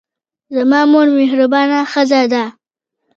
[0.55, 2.43] زما مور مهربانه ښځه ده.